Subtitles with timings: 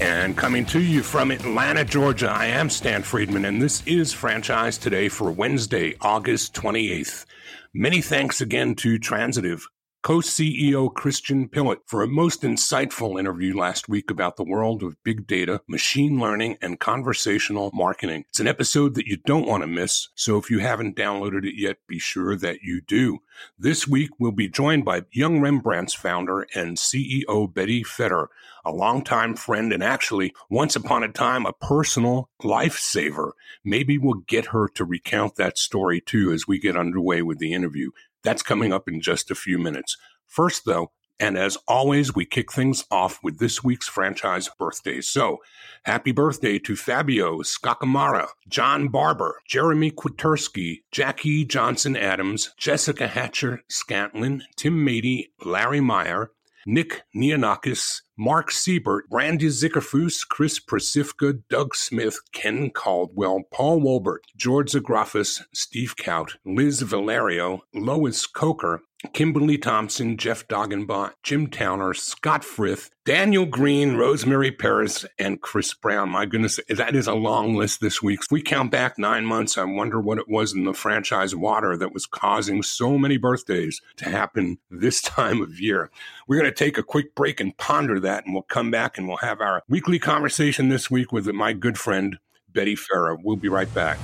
[0.00, 4.76] And coming to you from Atlanta, Georgia, I am Stan Friedman, and this is Franchise
[4.76, 7.26] Today for Wednesday, August 28th.
[7.72, 9.68] Many thanks again to Transitive
[10.04, 15.02] co CEO Christian Pillett for a most insightful interview last week about the world of
[15.02, 18.26] big data, machine learning, and conversational marketing.
[18.28, 21.54] It's an episode that you don't want to miss, so if you haven't downloaded it
[21.56, 23.20] yet, be sure that you do.
[23.58, 28.28] This week, we'll be joined by Young Rembrandts founder and CEO Bette Fetter,
[28.64, 33.32] a longtime friend and actually, once upon a time, a personal lifesaver.
[33.64, 37.52] Maybe we'll get her to recount that story too as we get underway with the
[37.52, 37.90] interview.
[38.22, 39.96] That's coming up in just a few minutes.
[40.26, 40.90] First, though,
[41.20, 45.08] and as always, we kick things off with this week's franchise birthdays.
[45.08, 45.38] So,
[45.84, 54.42] happy birthday to Fabio Skakamara, John Barber, Jeremy Kwiterski, Jackie Johnson Adams, Jessica Hatcher Scantlin,
[54.56, 56.32] Tim Mady, Larry Meyer,
[56.66, 64.70] Nick Neonakis, Mark Siebert, Randy Zickerfus, Chris Prasifka, Doug Smith, Ken Caldwell, Paul Wolbert, George
[64.70, 72.90] Zagrafis, Steve Kaut, Liz Valerio, Lois Coker, Kimberly Thompson, Jeff Doggenbach, Jim Towner, Scott Frith,
[73.04, 76.08] Daniel Green, Rosemary Paris, and Chris Brown.
[76.08, 78.20] My goodness, that is a long list this week.
[78.22, 81.76] If we count back nine months, I wonder what it was in the franchise water
[81.76, 85.90] that was causing so many birthdays to happen this time of year.
[86.26, 89.06] We're going to take a quick break and ponder that, and we'll come back and
[89.08, 92.18] we'll have our weekly conversation this week with my good friend,
[92.52, 93.18] Bette Farah.
[93.22, 93.98] We'll be right back.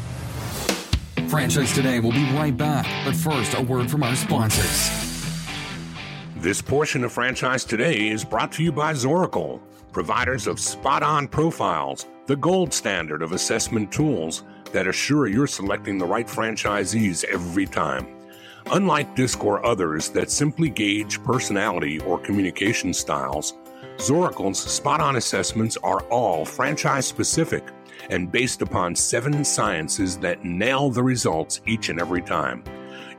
[1.29, 4.91] Franchise Today will be right back, but first, a word from our sponsors.
[6.37, 9.61] This portion of Franchise Today is brought to you by Zoracle,
[9.93, 14.43] providers of spot on profiles, the gold standard of assessment tools
[14.73, 18.07] that assure you're selecting the right franchisees every time.
[18.73, 23.55] Unlike DISC or others that simply gauge personality or communication styles,
[24.01, 27.63] Zoracle's spot on assessments are all franchise specific
[28.09, 32.65] and based upon seven sciences that nail the results each and every time.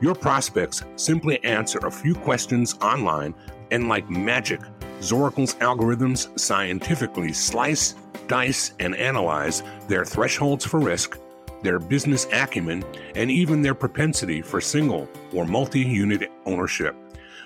[0.00, 3.32] Your prospects simply answer a few questions online,
[3.70, 4.60] and like magic,
[4.98, 7.94] Zoracle's algorithms scientifically slice,
[8.26, 11.16] dice, and analyze their thresholds for risk,
[11.62, 16.96] their business acumen, and even their propensity for single or multi unit ownership.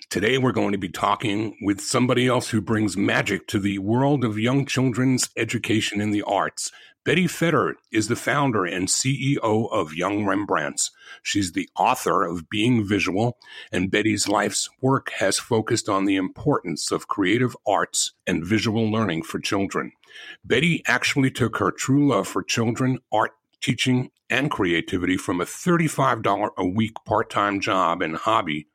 [0.09, 4.23] Today, we're going to be talking with somebody else who brings magic to the world
[4.23, 6.71] of young children's education in the arts.
[7.07, 10.91] Bette Fetter is the founder and CEO of Young Rembrandts.
[11.23, 13.37] She's the author of Being Visual,
[13.71, 19.23] and Bette's life's work has focused on the importance of creative arts and visual learning
[19.23, 19.93] for children.
[20.43, 26.49] Bette actually took her true love for children, art, teaching, and creativity from a $35
[26.57, 28.67] a week part time job and hobby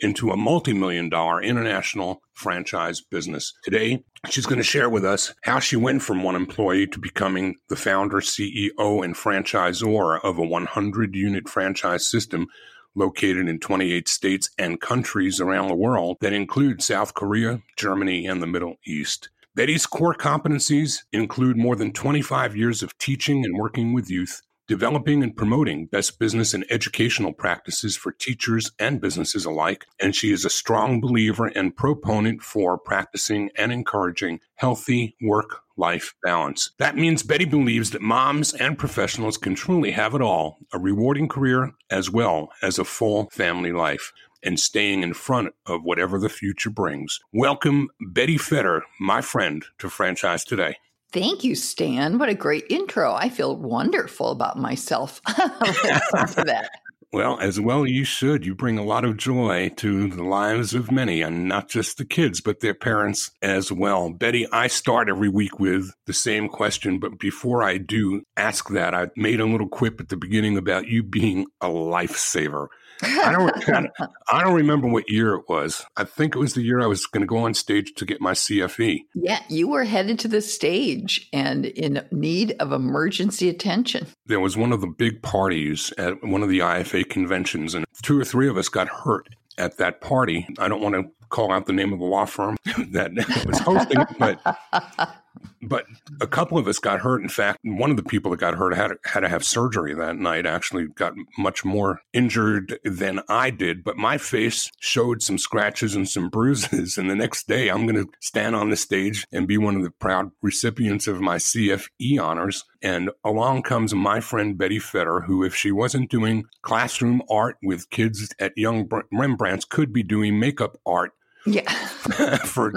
[0.00, 3.52] into a multi million dollar international franchise business.
[3.62, 7.56] Today, she's going to share with us how she went from one employee to becoming
[7.68, 12.46] the founder, CEO, and franchisor of a 100 unit franchise system
[12.94, 18.40] located in 28 states and countries around the world that include South Korea, Germany, and
[18.40, 19.30] the Middle East.
[19.56, 25.22] Bette's core competencies include more than 25 years of teaching and working with youth, developing
[25.22, 29.86] and promoting best business and educational practices for teachers and businesses alike.
[30.00, 36.14] And she is a strong believer and proponent for practicing and encouraging healthy work life
[36.24, 36.70] balance.
[36.80, 41.28] That means Bette believes that moms and professionals can truly have it all a rewarding
[41.28, 44.12] career as well as a full family life
[44.44, 47.18] and staying in front of whatever the future brings.
[47.32, 50.76] Welcome, Bette Fetter, my friend, to Franchise Today.
[51.12, 52.18] Thank you, Stan.
[52.18, 53.14] What a great intro.
[53.14, 55.22] I feel wonderful about myself.
[55.26, 56.70] that.
[57.14, 58.44] Well, as well you should.
[58.44, 62.04] You bring a lot of joy to the lives of many, and not just the
[62.04, 64.10] kids, but their parents as well.
[64.10, 68.94] Bette, I start every week with the same question, but before I do ask that,
[68.94, 72.66] I made a little quip at the beginning about you being a lifesaver.
[73.02, 73.90] I don't.
[74.32, 75.84] I don't remember what year it was.
[75.96, 78.20] I think it was the year I was going to go on stage to get
[78.20, 79.00] my CFE.
[79.14, 84.06] Yeah, you were headed to the stage and in need of emergency attention.
[84.26, 88.18] There was one of the big parties at one of the IFA conventions, and two
[88.18, 90.46] or three of us got hurt at that party.
[90.58, 92.56] I don't want to call out the name of the law firm
[92.90, 93.12] that
[93.46, 94.40] was hosting it, but
[95.62, 95.86] but
[96.20, 97.22] a couple of us got hurt.
[97.22, 100.16] In fact, one of the people that got hurt had had to have surgery that
[100.16, 100.46] night.
[100.46, 103.84] Actually, got much more injured than I did.
[103.84, 106.98] But my face showed some scratches and some bruises.
[107.04, 109.82] And the next day, I'm going to stand on the stage and be one of
[109.82, 112.64] the proud recipients of my CFE honors.
[112.80, 117.90] And along comes my friend Bette Fetter, who, if she wasn't doing classroom art with
[117.90, 121.12] kids at Young Rembrandts, could be doing makeup art
[121.46, 121.70] yeah.
[122.44, 122.72] for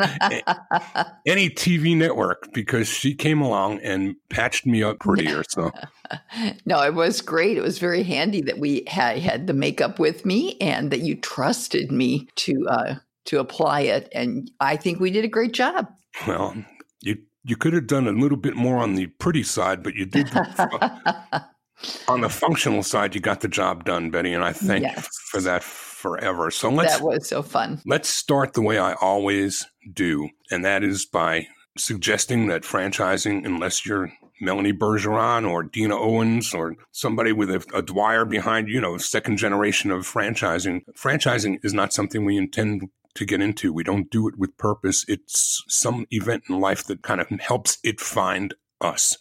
[1.26, 5.44] any TV network because she came along and patched me up prettier.
[5.50, 5.72] So,
[6.66, 7.58] no, it was great.
[7.58, 11.16] It was very handy that we had, had the makeup with me and that you
[11.16, 14.10] trusted me to uh, to apply it.
[14.14, 15.88] And I think we did a great job.
[16.28, 16.56] Well,
[17.02, 20.06] you you could have done a little bit more on the pretty side, but you
[20.06, 20.30] did.
[22.08, 24.96] on the functional side, you got the job done, Bette, and I thank yes.
[24.98, 25.64] you for that
[26.08, 26.52] forever.
[26.52, 27.82] So let's That was so fun.
[27.86, 33.86] Let's start the way I always do, and that is by suggesting that franchising, unless
[33.86, 34.12] you're
[34.42, 39.38] Melanie Bergeron or Dina Owens or somebody with a, a, Dwyer behind, you know, second
[39.38, 40.82] generation of franchising.
[40.96, 43.74] Franchising is not something we intend to get into.
[43.74, 45.06] We don't do it with purpose.
[45.08, 49.18] It's some event in life that kind of helps it find us.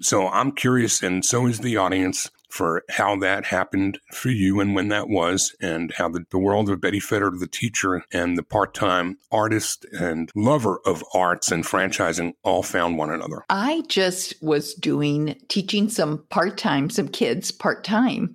[0.00, 4.74] So I'm curious, and so is the audience for how that happened for you and
[4.74, 8.42] when that was, and how the, the world of Bette Fetter, the teacher and the
[8.42, 13.44] part time artist and lover of arts and franchising, all found one another.
[13.50, 18.34] I just was doing teaching some part time, some kids part time.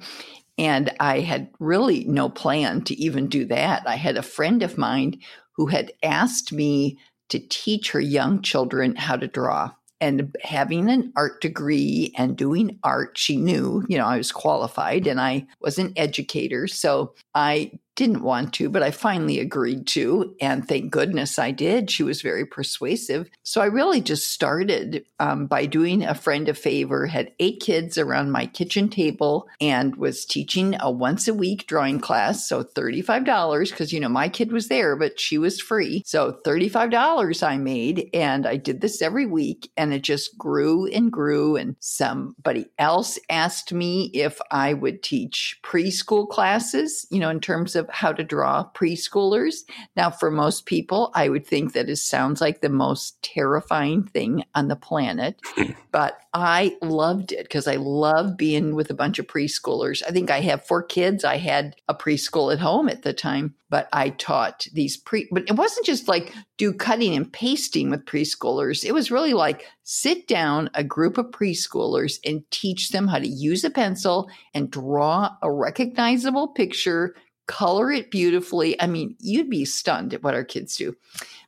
[0.57, 3.81] And I had really no plan to even do that.
[3.87, 5.19] I had a friend of mine
[5.55, 9.71] who had asked me to teach her young children how to draw
[10.01, 15.07] and having an art degree and doing art, she knew, you know, I was qualified
[15.07, 16.67] and I was an educator.
[16.67, 17.71] So I
[18.01, 20.35] didn't want to, but I finally agreed to.
[20.41, 21.91] And thank goodness I did.
[21.91, 23.29] She was very persuasive.
[23.43, 27.99] So I really just started um, by doing a friend a favor, had eight kids
[27.99, 32.49] around my kitchen table, and was teaching a once a week drawing class.
[32.49, 36.01] So $35, because, you know, my kid was there, but she was free.
[36.03, 38.09] So $35 I made.
[38.15, 39.69] And I did this every week.
[39.77, 41.55] And it just grew and grew.
[41.55, 47.75] And somebody else asked me if I would teach preschool classes, you know, in terms
[47.75, 49.63] of how to draw preschoolers.
[49.95, 54.43] Now, for most people, I would think that it sounds like the most terrifying thing
[54.55, 55.39] on the planet,
[55.91, 60.01] but I loved it because I love being with a bunch of preschoolers.
[60.07, 61.25] I think I have four kids.
[61.25, 65.43] I had a preschool at home at the time, but I taught these pre, but
[65.49, 68.85] it wasn't just like do cutting and pasting with preschoolers.
[68.85, 73.27] It was really like sit down a group of preschoolers and teach them how to
[73.27, 77.13] use a pencil and draw a recognizable picture
[77.47, 78.79] color it beautifully.
[78.81, 80.95] I mean, you'd be stunned at what our kids do.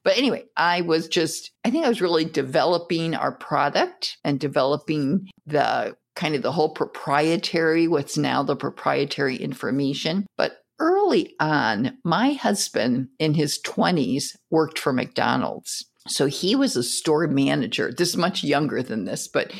[0.04, 5.30] But anyway, I was just, I think I was really developing our product and developing
[5.46, 10.28] the kind of the whole proprietary, what's now the proprietary information.
[10.38, 15.86] But early on, my husband in his 20s worked for McDonald's.
[16.08, 17.94] So he was a store manager.
[17.98, 19.54] This is much younger than this, but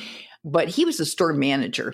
[0.44, 1.94] but he was a store manager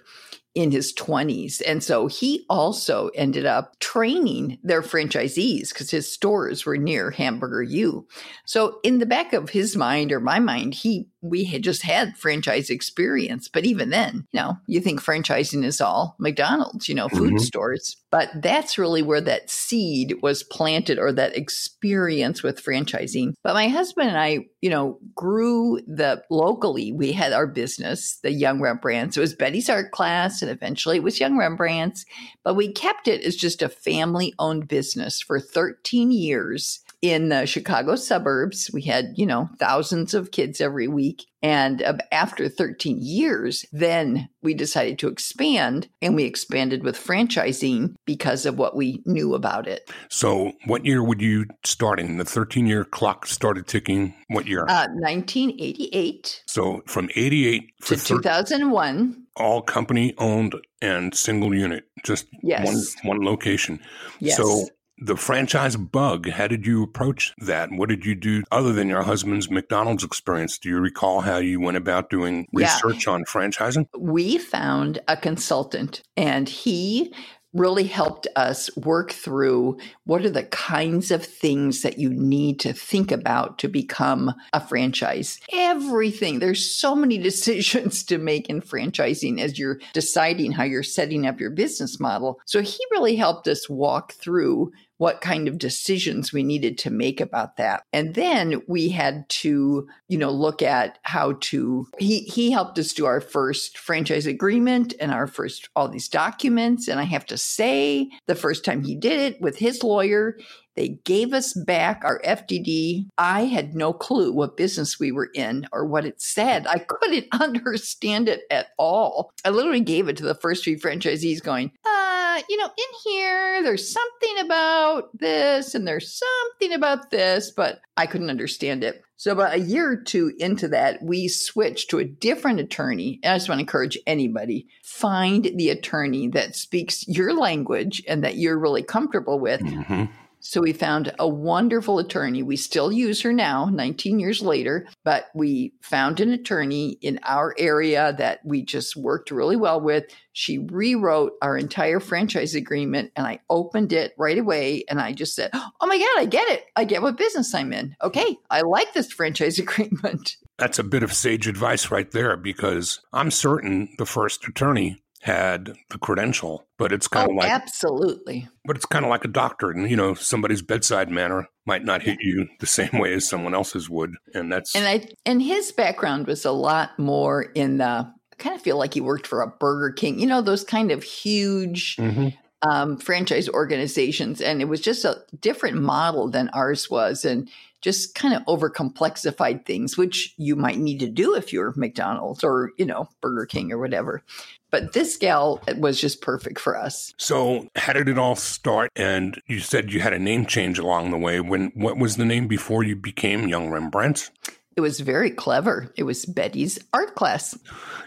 [0.59, 1.61] in his 20s.
[1.65, 7.63] And so he also ended up training their franchisees because his stores were near Hamburger
[7.63, 8.05] U.
[8.45, 12.17] So in the back of his mind or my mind, he we had just had
[12.17, 13.49] franchise experience.
[13.49, 17.43] But even then, you know, you think franchising is all McDonald's, you know, food mm-hmm.
[17.43, 17.97] stores.
[18.11, 23.33] But that's really where that seed was planted or that experience with franchising.
[23.43, 26.91] But my husband and I, you know, grew the locally.
[26.91, 29.17] We had our business, the Young Rembrandts.
[29.17, 32.05] It was Bette's art class and eventually it was Young Rembrandts.
[32.43, 37.45] But we kept it as just a family owned business for 13 years in the
[37.45, 38.69] Chicago suburbs.
[38.73, 41.25] We had, you know, thousands of kids every week.
[41.41, 48.45] And after 13 years, then we decided to expand and we expanded with franchising because
[48.45, 49.89] of what we knew about it.
[50.09, 52.17] So, what year would you starting?
[52.17, 54.13] The 13 year clock started ticking.
[54.27, 54.63] What year?
[54.63, 56.43] Uh, 1988.
[56.45, 59.25] So, from 88 to 2001.
[59.39, 62.65] All company owned and single unit, just yes.
[63.03, 63.79] one one location.
[64.19, 64.37] Yes.
[64.37, 64.67] So
[65.01, 67.71] the franchise bug, how did you approach that?
[67.71, 70.57] What did you do other than your husband's McDonald's experience?
[70.57, 73.13] Do you recall how you went about doing research yeah.
[73.13, 73.87] on franchising?
[73.97, 77.13] We found a consultant and he
[77.53, 82.73] really helped us work through what are the kinds of things that you need to
[82.73, 85.39] think about to become a franchise.
[85.51, 86.39] Everything.
[86.39, 91.39] There's so many decisions to make in franchising as you're deciding how you're setting up
[91.39, 92.39] your business model.
[92.45, 97.21] So he really helped us walk through what kind of decisions we needed to make
[97.21, 97.83] about that.
[97.93, 102.93] And then we had to, you know, look at how to he he helped us
[102.93, 107.37] do our first franchise agreement and our first all these documents and I have to
[107.37, 110.37] say the first time he did it with his lawyer,
[110.75, 113.07] they gave us back our FDD.
[113.17, 116.67] I had no clue what business we were in or what it said.
[116.67, 119.31] I couldn't understand it at all.
[119.45, 122.08] I literally gave it to the first three franchisees going, uh,
[122.47, 128.05] you know, in here, there's something about this and there's something about this, but I
[128.05, 129.01] couldn't understand it.
[129.17, 133.19] So, about a year or two into that, we switched to a different attorney.
[133.21, 138.23] And I just want to encourage anybody find the attorney that speaks your language and
[138.23, 139.61] that you're really comfortable with.
[139.61, 140.05] Mm-hmm.
[140.49, 142.41] So we found a wonderful attorney.
[142.41, 147.53] We still use her now, 19 years later, but we found an attorney in our
[147.59, 150.05] area that we just worked really well with.
[150.33, 155.35] She rewrote our entire franchise agreement and I opened it right away and I just
[155.35, 156.65] said, Oh my God, I get it.
[156.75, 157.95] I get what business I'm in.
[158.01, 160.35] Okay, I like this franchise agreement.
[160.57, 165.73] That's a bit of sage advice right there because I'm certain the first attorney had
[165.89, 168.47] the credential, but it's kind oh, of like absolutely.
[168.65, 172.01] But it's kind of like a doctor, and you know, somebody's bedside manner might not
[172.01, 175.71] hit you the same way as someone else's would, and that's and I and his
[175.71, 177.85] background was a lot more in the.
[177.85, 180.91] I kind of feel like he worked for a Burger King, you know, those kind
[180.91, 181.97] of huge.
[181.97, 182.29] Mm-hmm.
[182.61, 187.49] Um, franchise organizations, and it was just a different model than ours was, and
[187.81, 192.43] just kind of over complexified things, which you might need to do if you're McDonald's
[192.43, 194.23] or, you know, Burger King or whatever.
[194.71, 197.13] But this gal was just perfect for us.
[197.17, 198.91] So, how did it all start?
[198.95, 201.39] And you said you had a name change along the way.
[201.39, 204.29] When what was the name before you became Young Rembrandt?
[204.75, 205.91] It was very clever.
[205.97, 207.57] It was Bette's art class.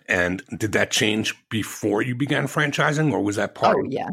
[0.09, 3.77] And did that change before you began franchising, or was that part?
[3.79, 4.09] Oh yeah,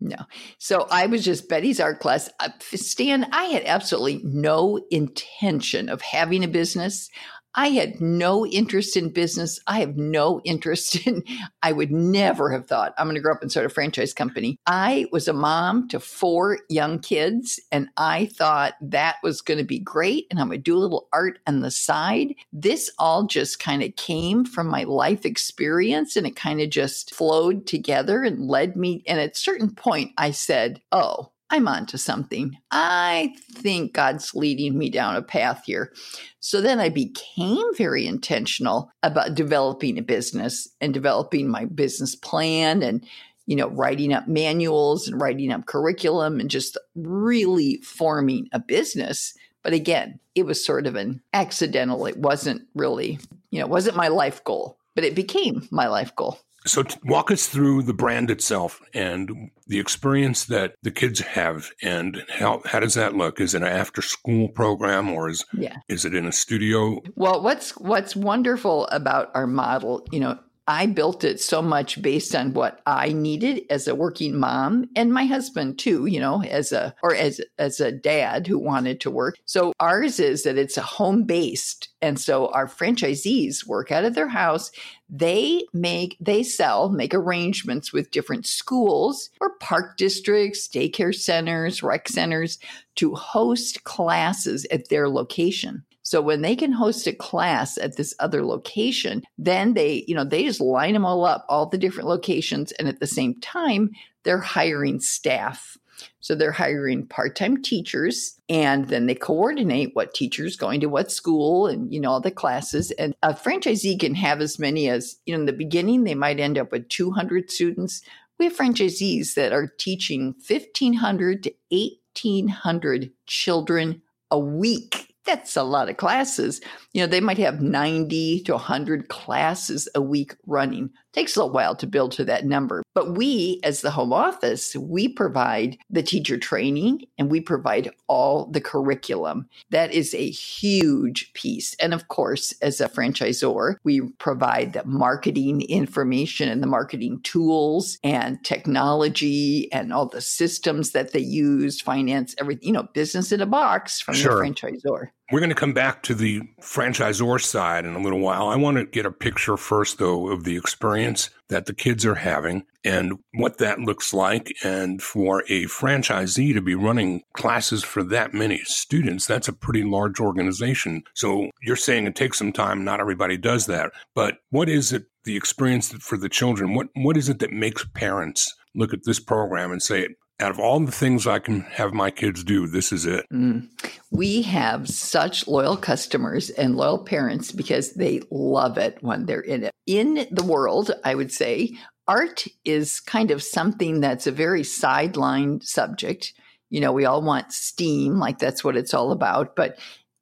[0.00, 0.16] no.
[0.58, 2.30] So I was just Bette's art class.
[2.40, 7.10] Uh, Stan, I had absolutely no intention of having a business.
[7.54, 9.60] I had no interest in business.
[9.66, 11.24] I have no interest in,
[11.62, 14.58] I would never have thought I'm going to grow up and start a franchise company.
[14.66, 19.64] I was a mom to four young kids, and I thought that was going to
[19.64, 20.26] be great.
[20.30, 22.34] And I'm going to do a little art on the side.
[22.52, 27.14] This all just kind of came from my life experience and it kind of just
[27.14, 29.02] flowed together and led me.
[29.06, 32.56] And at a certain point, I said, Oh, I'm onto something.
[32.70, 35.92] I think God's leading me down a path here.
[36.38, 42.82] So then I became very intentional about developing a business and developing my business plan
[42.82, 43.04] and,
[43.46, 49.34] you know, writing up manuals and writing up curriculum and just really forming a business.
[49.64, 52.06] But again, it was sort of an accidental.
[52.06, 53.18] It wasn't really,
[53.50, 56.38] you know, it wasn't my life goal, but it became my life goal.
[56.66, 62.22] So, walk us through the brand itself and the experience that the kids have, and
[62.28, 63.40] how how does that look?
[63.40, 65.76] Is it an after school program, or is yeah.
[65.88, 67.00] is it in a studio?
[67.14, 70.38] Well, what's what's wonderful about our model, you know,
[70.70, 75.12] I built it so much based on what I needed as a working mom and
[75.12, 79.10] my husband too, you know, as a or as as a dad who wanted to
[79.10, 79.36] work.
[79.46, 84.14] So ours is that it's a home based and so our franchisees work out of
[84.14, 84.70] their house.
[85.08, 92.06] They make they sell, make arrangements with different schools or park districts, daycare centers, rec
[92.06, 92.60] centers
[92.94, 95.84] to host classes at their location.
[96.10, 100.24] So when they can host a class at this other location, then they, you know,
[100.24, 102.72] they just line them all up, all the different locations.
[102.72, 103.90] And at the same time,
[104.24, 105.78] they're hiring staff.
[106.18, 111.68] So they're hiring part-time teachers and then they coordinate what teachers going to what school
[111.68, 115.34] and you know all the classes and a franchisee can have as many as you
[115.34, 118.02] know in the beginning they might end up with 200 students.
[118.36, 124.02] We have franchisees that are teaching 1500 to 1800 children
[124.32, 126.60] a week that's a lot of classes.
[126.92, 131.52] You know, they might have 90 to 100 classes a week running takes a little
[131.52, 132.82] while to build to that number.
[132.94, 138.46] But we, as the home office, we provide the teacher training and we provide all
[138.46, 139.48] the curriculum.
[139.70, 141.74] That is a huge piece.
[141.74, 147.98] And of course, as a franchisor, we provide the marketing information and the marketing tools
[148.04, 153.40] and technology and all the systems that they use, finance, everything, you know, business in
[153.40, 154.36] a box from sure.
[154.36, 155.08] the franchisor.
[155.30, 158.48] We're going to come back to the franchisor side in a little while.
[158.48, 162.16] I want to get a picture first, though, of the experience that the kids are
[162.16, 164.52] having and what that looks like.
[164.64, 169.84] And for a franchisee to be running classes for that many students, that's a pretty
[169.84, 171.04] large organization.
[171.14, 172.84] So you're saying it takes some time.
[172.84, 173.92] Not everybody does that.
[174.16, 176.74] But what is it, the experience for the children?
[176.74, 180.08] What, what is it that makes parents look at this program and say,
[180.40, 183.26] out of all the things I can have my kids do, this is it.
[183.32, 183.68] Mm.
[184.10, 189.64] We have such loyal customers and loyal parents because they love it when they're in
[189.64, 189.72] it.
[189.86, 191.76] In the world, I would say,
[192.08, 196.32] art is kind of something that's a very sidelined subject.
[196.70, 199.78] You know, we all want STEAM, like that's what it's all about, but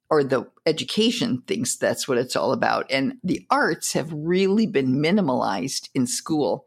[0.09, 2.87] or the education thinks that's what it's all about.
[2.89, 6.65] And the arts have really been minimalized in school.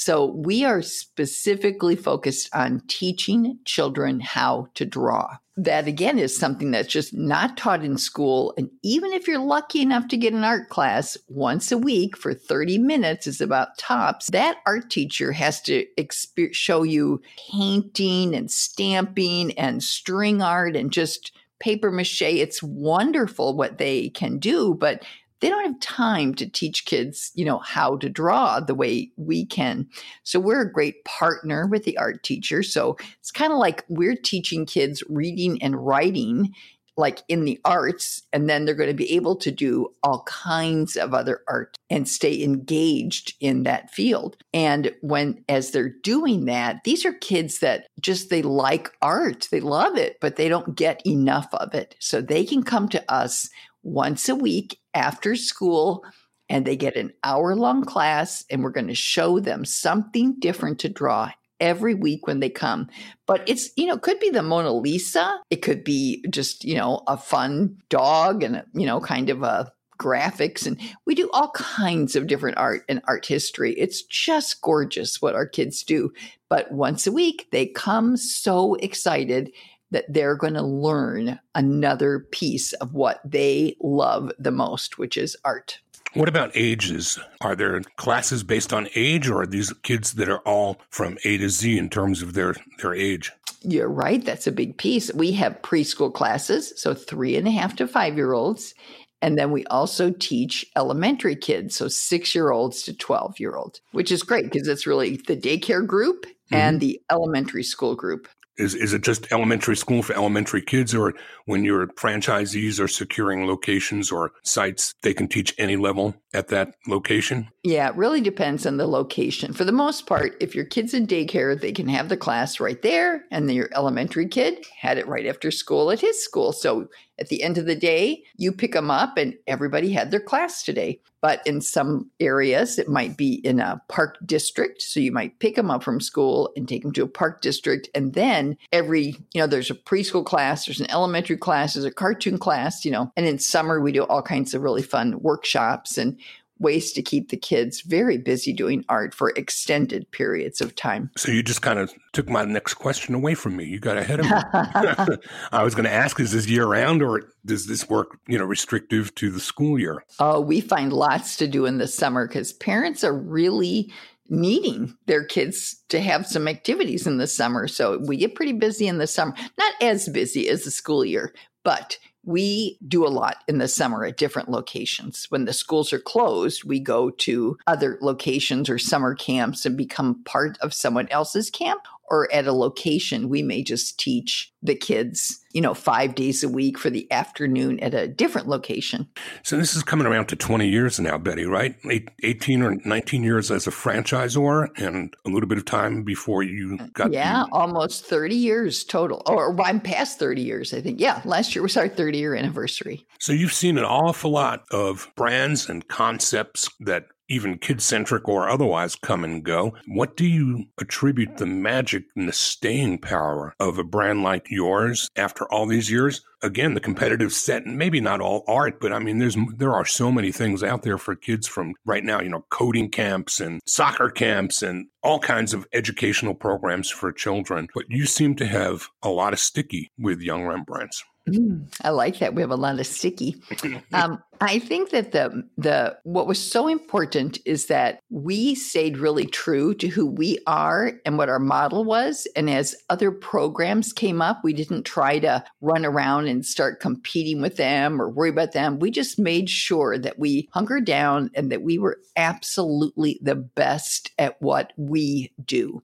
[0.00, 5.38] So we are specifically focused on teaching children how to draw.
[5.56, 8.54] That again is something that's just not taught in school.
[8.56, 12.32] And even if you're lucky enough to get an art class once a week for
[12.32, 18.52] 30 minutes is about tops, that art teacher has to exper- show you painting and
[18.52, 22.22] stamping and string art and just paper mache.
[22.22, 25.02] It's wonderful what they can do, but
[25.40, 29.46] they don't have time to teach kids, you know, how to draw the way we
[29.46, 29.88] can.
[30.24, 32.62] So we're a great partner with the art teacher.
[32.62, 36.54] So it's kind of like we're teaching kids reading and writing
[36.98, 40.96] like in the arts and then they're going to be able to do all kinds
[40.96, 46.82] of other art and stay engaged in that field and when as they're doing that
[46.84, 51.00] these are kids that just they like art they love it but they don't get
[51.06, 53.48] enough of it so they can come to us
[53.88, 56.04] once a week after school
[56.48, 60.78] and they get an hour long class and we're going to show them something different
[60.80, 61.30] to draw
[61.60, 62.88] every week when they come.
[63.26, 65.40] But it's, you know, could be the Mona Lisa.
[65.50, 69.72] It could be just, you know, a fun dog and, you know, kind of a
[69.98, 70.66] graphics.
[70.66, 73.72] And we do all kinds of different art and art history.
[73.74, 76.12] It's just gorgeous what our kids do.
[76.48, 79.50] But once a week, they come so excited
[79.90, 85.36] that they're going to learn another piece of what they love the most, which is
[85.44, 85.80] art.
[86.14, 87.18] What about ages?
[87.42, 91.36] Are there classes based on age, or are these kids that are all from A
[91.36, 93.30] to Z in terms of their, their age?
[93.62, 94.24] You're right.
[94.24, 95.12] That's a big piece.
[95.12, 98.74] We have preschool classes, so three and a half to five year olds.
[99.20, 103.80] And then we also teach elementary kids, so six year olds to 12 year olds,
[103.92, 106.54] which is great because it's really the daycare group mm-hmm.
[106.54, 108.28] and the elementary school group.
[108.58, 111.14] Is is it just elementary school for elementary kids, or
[111.46, 116.74] when your franchisees are securing locations or sites, they can teach any level at that
[116.86, 117.48] location?
[117.62, 119.52] Yeah, it really depends on the location.
[119.52, 122.80] For the most part, if your kid's in daycare, they can have the class right
[122.82, 126.52] there, and your elementary kid had it right after school at his school.
[126.52, 130.20] So at the end of the day, you pick them up, and everybody had their
[130.20, 131.00] class today.
[131.20, 134.82] But in some areas, it might be in a park district.
[134.82, 137.88] So you might pick them up from school and take them to a park district.
[137.94, 141.90] And then every, you know, there's a preschool class, there's an elementary class, there's a
[141.90, 143.10] cartoon class, you know.
[143.16, 146.18] And in summer, we do all kinds of really fun workshops and
[146.58, 151.10] ways to keep the kids very busy doing art for extended periods of time.
[151.16, 153.64] So you just kind of took my next question away from me.
[153.64, 155.16] You got ahead of me.
[155.52, 158.44] I was going to ask is this year round or does this work, you know,
[158.44, 160.04] restrictive to the school year?
[160.18, 163.92] Oh, we find lots to do in the summer cuz parents are really
[164.28, 167.66] needing their kids to have some activities in the summer.
[167.66, 169.34] So we get pretty busy in the summer.
[169.56, 171.32] Not as busy as the school year,
[171.64, 175.24] but we do a lot in the summer at different locations.
[175.30, 180.22] When the schools are closed, we go to other locations or summer camps and become
[180.24, 185.38] part of someone else's camp or at a location, we may just teach the kids,
[185.52, 189.06] you know, five days a week for the afternoon at a different location.
[189.42, 191.76] So this is coming around to 20 years now, Bette, right?
[192.22, 196.76] 18 or 19 years as a franchisor and a little bit of time before you
[196.80, 197.12] uh, got.
[197.12, 199.22] Yeah, the- almost 30 years total.
[199.26, 201.00] Or I'm past 30 years, I think.
[201.00, 203.06] Yeah, last year was our 30 year anniversary.
[203.20, 208.48] So you've seen an awful lot of brands and concepts that even kid centric or
[208.48, 209.74] otherwise, come and go.
[209.86, 215.08] What do you attribute the magic and the staying power of a brand like yours
[215.16, 216.22] after all these years?
[216.42, 219.84] Again, the competitive set, and maybe not all art, but I mean, there's there are
[219.84, 222.20] so many things out there for kids from right now.
[222.20, 227.68] You know, coding camps and soccer camps and all kinds of educational programs for children.
[227.74, 231.02] But you seem to have a lot of sticky with young Rembrandts.
[231.28, 232.34] Mm, I like that.
[232.34, 233.36] We have a lot of sticky.
[233.92, 239.26] Um, I think that the the what was so important is that we stayed really
[239.26, 242.26] true to who we are and what our model was.
[242.36, 247.40] And as other programs came up, we didn't try to run around and start competing
[247.40, 248.78] with them or worry about them.
[248.78, 254.12] We just made sure that we hunkered down and that we were absolutely the best
[254.18, 255.82] at what we do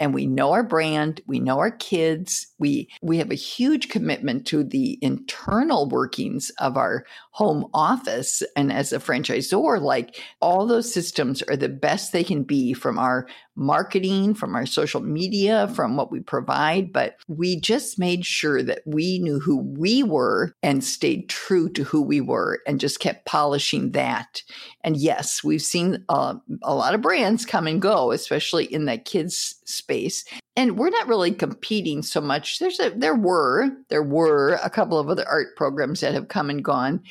[0.00, 4.46] and we know our brand we know our kids we we have a huge commitment
[4.46, 10.92] to the internal workings of our home office and as a franchisor like all those
[10.92, 15.96] systems are the best they can be from our marketing from our social media from
[15.96, 20.82] what we provide but we just made sure that we knew who we were and
[20.82, 24.42] stayed true to who we were and just kept polishing that
[24.82, 29.04] and yes we've seen uh, a lot of brands come and go especially in that
[29.04, 29.89] kids space.
[30.56, 32.58] And we're not really competing so much.
[32.58, 36.50] There's a there were there were a couple of other art programs that have come
[36.50, 37.02] and gone,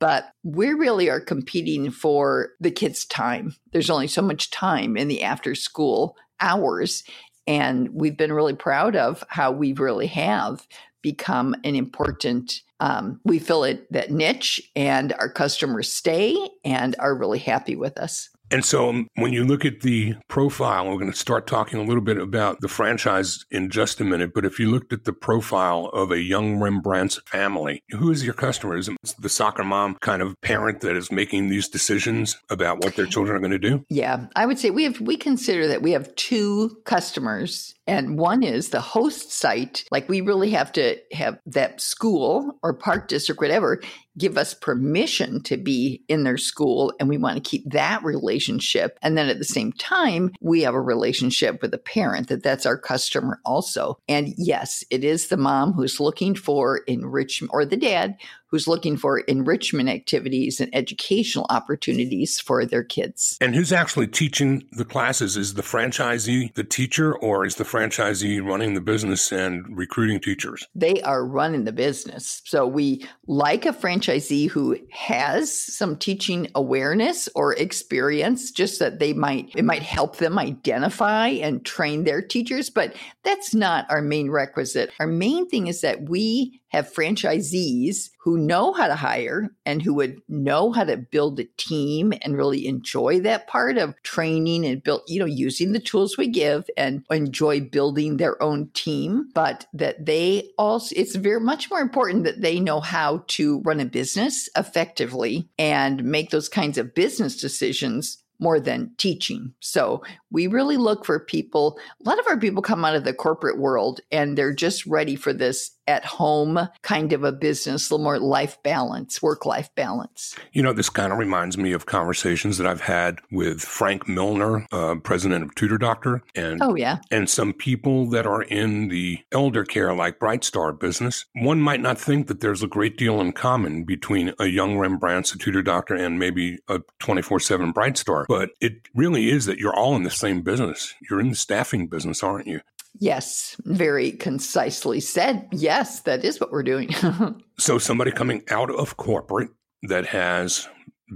[0.00, 3.54] but we really are competing for the kids' time.
[3.72, 7.04] There's only so much time in the after school hours.
[7.46, 10.66] And we've been really proud of how we really have
[11.02, 17.14] become an important um, we fill it that niche and our customers stay and are
[17.14, 21.10] really happy with us and so um, when you look at the profile, we're going
[21.10, 24.32] to start talking a little bit about the franchise in just a minute.
[24.34, 28.34] But if you looked at the profile of a young Rembrandt's family, who is your
[28.34, 28.76] customer?
[28.76, 32.94] Is it the soccer mom kind of parent that is making these decisions about what
[32.94, 33.84] their children are going to do?
[33.88, 38.42] Yeah, I would say we have, we consider that we have two customers and one
[38.42, 39.84] is the host site.
[39.90, 43.80] Like we really have to have that school or park district, whatever,
[44.18, 46.92] give us permission to be in their school.
[46.98, 48.98] And we want to keep that relationship.
[49.02, 52.66] And then at the same time, we have a relationship with the parent that that's
[52.66, 53.98] our customer also.
[54.08, 58.16] And yes, it is the mom who's looking for enrichment or the dad
[58.56, 63.36] who's looking for enrichment activities and educational opportunities for their kids.
[63.38, 65.36] And who's actually teaching the classes?
[65.36, 70.66] Is the franchisee the teacher or is the franchisee running the business and recruiting teachers?
[70.74, 72.40] They are running the business.
[72.46, 79.12] So we like a franchisee who has some teaching awareness or experience, just that they
[79.12, 84.30] might, it might help them identify and train their teachers, but that's not our main
[84.30, 84.92] requisite.
[84.98, 89.94] Our main thing is that we have franchisees who know how to hire and who
[89.94, 94.82] would know how to build a team and really enjoy that part of training and
[94.82, 99.28] build, you know, using the tools we give and enjoy building their own team.
[99.34, 103.80] But that they also, it's very much more important that they know how to run
[103.80, 109.52] a business effectively and make those kinds of business decisions more than teaching.
[109.60, 111.78] So we really look for people.
[112.04, 115.16] A lot of our people come out of the corporate world and they're just ready
[115.16, 119.70] for this at home kind of a business, a little more life balance, work life
[119.74, 120.34] balance.
[120.52, 124.66] You know, this kind of reminds me of conversations that I've had with Frank Milner,
[124.72, 129.18] uh, president of Tutor Doctor, and oh yeah, and some people that are in the
[129.32, 131.24] elder care like Bright Star business.
[131.34, 135.34] One might not think that there's a great deal in common between a young Rembrandt's,
[135.34, 139.74] a Tutor Doctor, and maybe a 24/7 Bright Star, but it really is that you're
[139.74, 140.94] all in the same business.
[141.08, 142.60] You're in the staffing business, aren't you?
[142.98, 145.48] Yes, very concisely said.
[145.52, 146.94] Yes, that is what we're doing.
[147.58, 149.50] so, somebody coming out of corporate
[149.82, 150.68] that has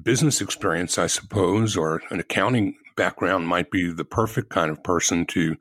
[0.03, 5.27] business experience, I suppose, or an accounting background might be the perfect kind of person
[5.27, 5.57] to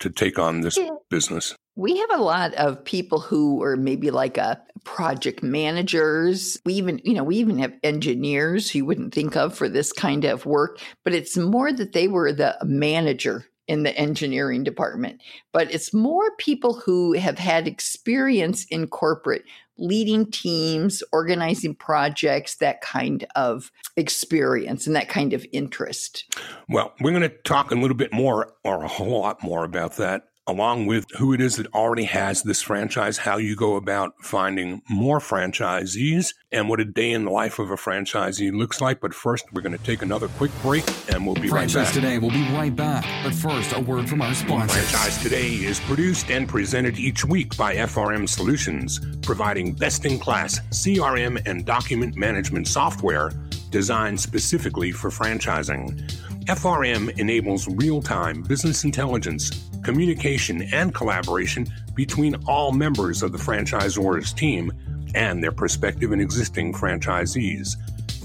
[0.00, 0.78] to take on this
[1.10, 1.54] business.
[1.76, 6.58] We have a lot of people who are maybe like a project managers.
[6.64, 9.92] We even, you know, we even have engineers who you wouldn't think of for this
[9.92, 15.22] kind of work, but it's more that they were the manager in the engineering department,
[15.52, 19.44] but it's more people who have had experience in corporate
[19.78, 26.24] leading teams, organizing projects, that kind of experience and that kind of interest.
[26.68, 29.98] Well, we're going to talk a little bit more or a whole lot more about
[29.98, 34.14] that along with who it is that already has this franchise, how you go about
[34.20, 39.00] finding more franchisees, and what a day in the life of a franchisee looks like.
[39.00, 41.94] But first, we're going to take another quick break, and we'll be Franchise right back.
[41.94, 43.06] Today will be right back.
[43.22, 44.76] But first, a word from our sponsors.
[44.76, 51.64] Franchise Today is produced and presented each week by FRM Solutions, providing best-in-class CRM and
[51.64, 53.30] document management software
[53.70, 56.12] designed specifically for franchising.
[56.46, 64.32] FRM enables real time business intelligence, communication, and collaboration between all members of the franchisor's
[64.32, 64.72] team
[65.14, 67.76] and their prospective and existing franchisees.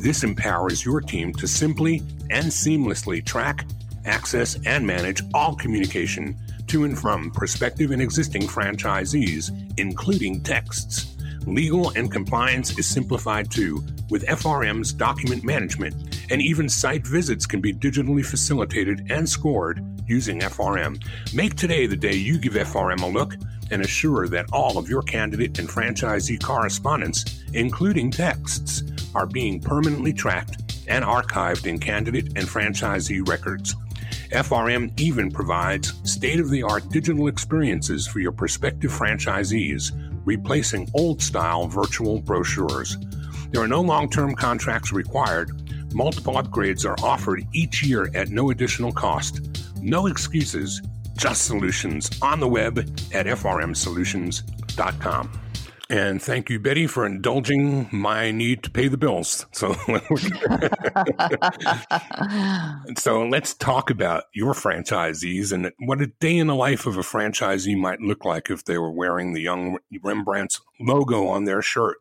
[0.01, 1.97] This empowers your team to simply
[2.29, 3.65] and seamlessly track,
[4.05, 6.35] access, and manage all communication
[6.67, 11.14] to and from prospective and existing franchisees, including texts.
[11.45, 15.95] Legal and compliance is simplified too with FRM's document management,
[16.31, 21.01] and even site visits can be digitally facilitated and scored using FRM.
[21.33, 23.35] Make today the day you give FRM a look
[23.71, 30.13] and assure that all of your candidate and franchisee correspondence, including texts, are being permanently
[30.13, 33.75] tracked and archived in candidate and franchisee records.
[34.31, 39.91] FRM even provides state of the art digital experiences for your prospective franchisees,
[40.25, 42.97] replacing old style virtual brochures.
[43.51, 45.51] There are no long term contracts required.
[45.93, 49.39] Multiple upgrades are offered each year at no additional cost.
[49.81, 50.81] No excuses,
[51.15, 52.79] just solutions on the web
[53.13, 55.41] at frmsolutions.com.
[55.87, 59.45] And thank you, Bette, for indulging my need to pay the bills.
[59.51, 59.73] So,
[62.97, 67.01] so let's talk about your franchisees and what a day in the life of a
[67.01, 71.97] franchisee might look like if they were wearing the Young Rembrandts logo on their shirt.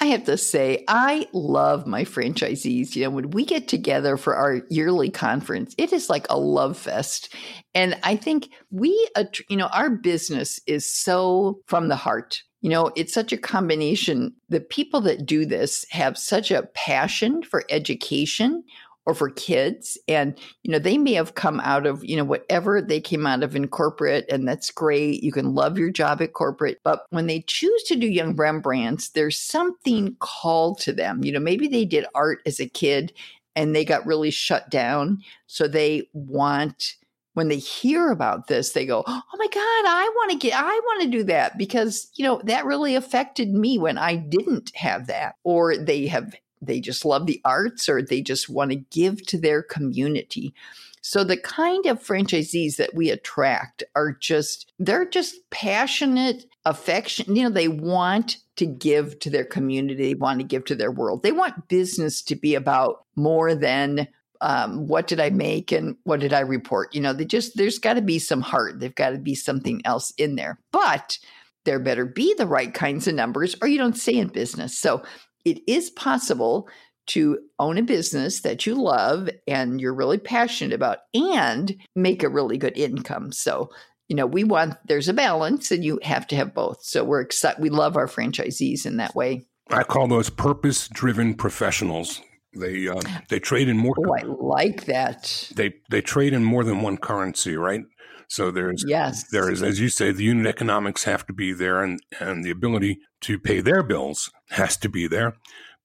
[0.00, 2.94] I have to say, I love my franchisees.
[2.94, 6.76] You know, when we get together for our yearly conference, it is like a love
[6.76, 7.34] fest.
[7.74, 12.42] And I think we, uh, you know, our business is so from the heart.
[12.64, 14.32] You know, it's such a combination.
[14.48, 18.64] The people that do this have such a passion for education
[19.04, 19.98] or for kids.
[20.08, 23.42] And, you know, they may have come out of, you know, whatever they came out
[23.42, 25.22] of in corporate, and that's great.
[25.22, 26.80] You can love your job at corporate.
[26.82, 31.22] But when they choose to do Young Rembrandts, there's something called to them.
[31.22, 33.12] You know, maybe they did art as a kid
[33.54, 35.22] and they got really shut down.
[35.48, 36.94] So they want
[37.34, 40.62] when they hear about this, they go, "Oh my god, I want to get I
[40.62, 45.06] want to do that because, you know, that really affected me when I didn't have
[45.08, 49.24] that." Or they have they just love the arts or they just want to give
[49.26, 50.54] to their community.
[51.02, 57.42] So the kind of franchisees that we attract are just they're just passionate, affection, you
[57.42, 61.22] know, they want to give to their community, they want to give to their world.
[61.22, 64.08] They want business to be about more than
[64.40, 66.94] um, what did I make and what did I report?
[66.94, 68.80] You know, they just there's got to be some heart.
[68.80, 70.58] There've got to be something else in there.
[70.72, 71.18] But
[71.64, 74.78] there better be the right kinds of numbers, or you don't stay in business.
[74.78, 75.02] So
[75.44, 76.68] it is possible
[77.06, 82.28] to own a business that you love and you're really passionate about and make a
[82.28, 83.30] really good income.
[83.30, 83.70] So,
[84.08, 86.82] you know, we want there's a balance and you have to have both.
[86.82, 87.60] So we're excited.
[87.62, 89.44] We love our franchisees in that way.
[89.70, 92.20] I call those purpose driven professionals.
[92.56, 93.94] They uh, they trade in more.
[93.98, 95.50] Oh, I like that.
[95.54, 97.82] They they trade in more than one currency, right?
[98.28, 99.24] So there's yes.
[99.30, 102.50] there is as you say the unit economics have to be there, and and the
[102.50, 105.34] ability to pay their bills has to be there.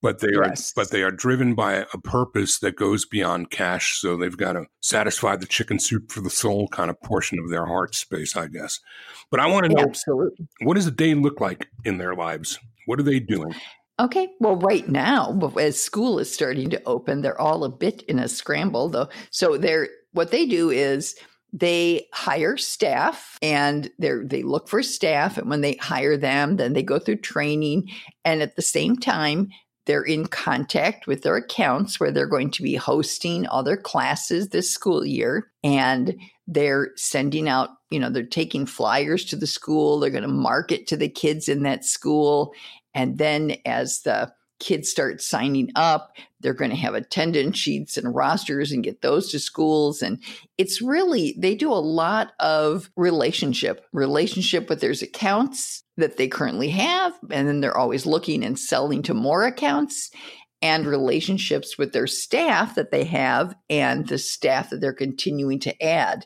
[0.02, 0.72] But they yes.
[0.72, 4.00] are but they are driven by a purpose that goes beyond cash.
[4.00, 7.50] So they've got to satisfy the chicken soup for the soul kind of portion of
[7.50, 8.80] their heart space, I guess.
[9.30, 12.60] But I want to know absolutely what does a day look like in their lives?
[12.86, 13.54] What are they doing?
[14.00, 14.30] Okay.
[14.40, 18.30] Well, right now, as school is starting to open, they're all a bit in a
[18.30, 19.10] scramble, though.
[19.30, 21.16] So they're what they do is
[21.52, 26.74] they hire staff and they they look for staff, and when they hire them, then
[26.74, 27.90] they go through training,
[28.24, 29.50] and at the same time.
[29.86, 34.70] They're in contact with their accounts where they're going to be hosting other classes this
[34.70, 35.50] school year.
[35.64, 40.00] And they're sending out, you know, they're taking flyers to the school.
[40.00, 42.54] They're going to market to the kids in that school.
[42.94, 48.14] And then as the kids start signing up, they're going to have attendance sheets and
[48.14, 50.02] rosters and get those to schools.
[50.02, 50.22] And
[50.58, 56.70] it's really, they do a lot of relationship, relationship with their accounts that they currently
[56.70, 57.14] have.
[57.32, 60.12] And then they're always looking and selling to more accounts
[60.62, 65.84] and relationships with their staff that they have and the staff that they're continuing to
[65.84, 66.26] add.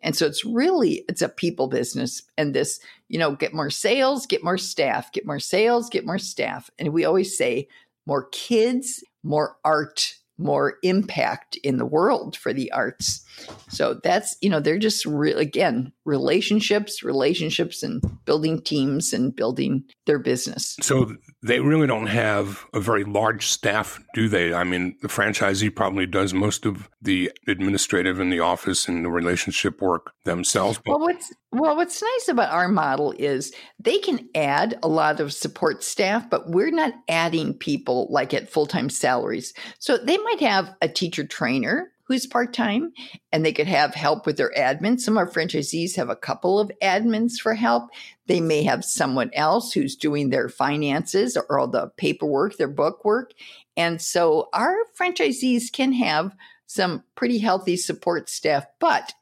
[0.00, 2.80] And so it's really it's a people business and this,
[3.12, 6.70] you know, get more sales, get more staff, get more sales, get more staff.
[6.78, 7.68] And we always say
[8.06, 13.22] more kids, more art, more impact in the world for the arts.
[13.68, 19.84] So that's, you know, they're just real again, relationships, relationships and building teams and building
[20.06, 20.76] their business.
[20.80, 24.52] So they really don't have a very large staff, do they?
[24.52, 29.10] I mean, the franchisee probably does most of the administrative and the office and the
[29.10, 30.80] relationship work themselves.
[30.86, 35.32] Well, what's well, what's nice about our model is they can add a lot of
[35.32, 39.52] support staff, but we're not adding people like at full time salaries.
[39.78, 42.92] So they might have a teacher trainer who's part time,
[43.30, 45.00] and they could have help with their admin.
[45.00, 47.90] Some of our franchisees have a couple of admins for help.
[48.26, 53.04] They may have someone else who's doing their finances or all the paperwork, their book
[53.04, 53.32] work.
[53.76, 56.34] And so our franchisees can have
[56.66, 59.12] some pretty healthy support staff, but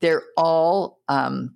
[0.00, 1.54] they're all um,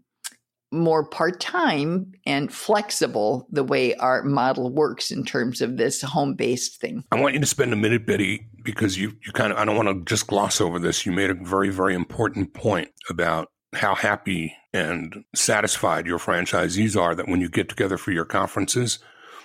[0.73, 6.35] more part time and flexible the way our model works in terms of this home
[6.35, 7.05] based thing.
[7.13, 9.77] I want you to spend a minute, Bette, because you, you kind of, I don't
[9.77, 11.05] want to just gloss over this.
[11.07, 17.15] You made a very, very important point about how happy and satisfied your franchisees are
[17.15, 18.99] that when you get together for your conferences,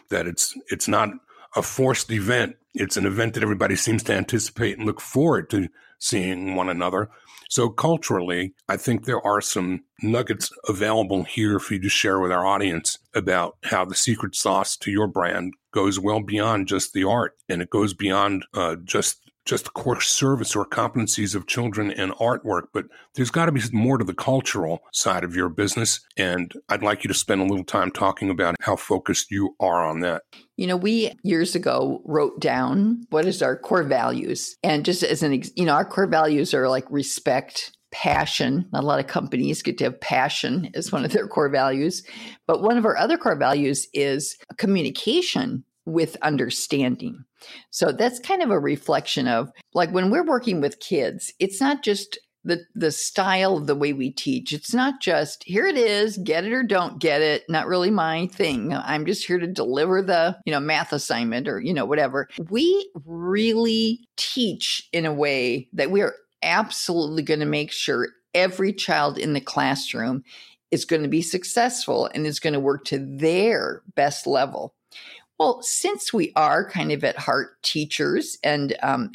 [0.10, 1.10] that it's, it's not
[1.56, 2.56] a forced event.
[2.74, 7.10] It's an event that everybody seems to anticipate and look forward to seeing one another.
[7.50, 12.32] So culturally, I think there are some nuggets available here for you to share with
[12.32, 17.04] our audience about how the secret sauce to your brand goes well beyond just the
[17.04, 22.12] art and it goes beyond uh, just just core service or competencies of children and
[22.14, 26.02] artwork, but there's got to be more to the cultural side of your business.
[26.18, 29.86] And I'd like you to spend a little time talking about how focused you are
[29.86, 30.24] on that.
[30.58, 34.56] You know, we years ago wrote down what is our core values.
[34.64, 38.68] And just as an, you know, our core values are like respect, passion.
[38.74, 42.04] Not a lot of companies get to have passion as one of their core values.
[42.46, 47.24] But one of our other core values is communication with understanding.
[47.72, 51.82] So that's kind of a reflection of like when we're working with kids, it's not
[51.82, 54.52] just the the style of the way we teach.
[54.54, 58.28] It's not just here it is, get it or don't get it, not really my
[58.28, 58.74] thing.
[58.74, 62.28] I'm just here to deliver the, you know, math assignment or, you know, whatever.
[62.50, 68.74] We really teach in a way that we are absolutely going to make sure every
[68.74, 70.24] child in the classroom
[70.70, 74.74] is going to be successful and is going to work to their best level.
[75.40, 79.12] Well, since we are kind of at heart teachers and um,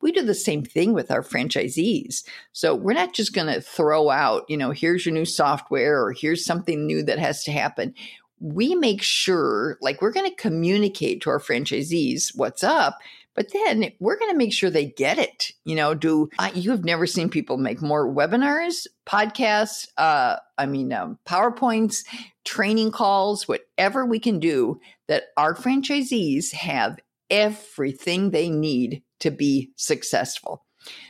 [0.00, 2.24] we do the same thing with our franchisees.
[2.52, 6.12] So we're not just going to throw out, you know, here's your new software or
[6.12, 7.94] here's something new that has to happen.
[8.40, 12.98] We make sure, like, we're going to communicate to our franchisees what's up,
[13.34, 15.52] but then we're going to make sure they get it.
[15.64, 20.66] You know, do uh, you have never seen people make more webinars, podcasts, uh, I
[20.66, 22.04] mean, um, PowerPoints,
[22.44, 26.98] training calls, whatever we can do that our franchisees have
[27.30, 30.64] everything they need to be successful.